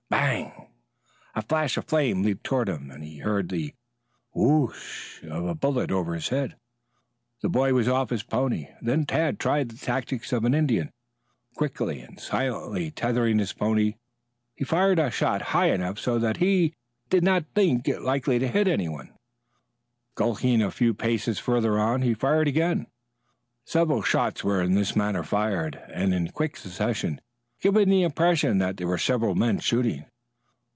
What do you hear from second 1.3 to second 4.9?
A flash of flame leaped toward him and he heard the "wo o